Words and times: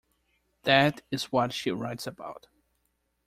That 0.63 1.03
is 1.11 1.31
what 1.31 1.53
she 1.53 1.69
writes 1.69 2.07
about. 2.07 2.47